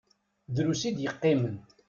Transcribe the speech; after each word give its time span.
Drus 0.55 0.81
i 0.89 0.91
d-yeqqimen. 0.95 1.57